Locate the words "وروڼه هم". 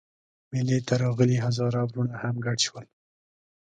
1.85-2.35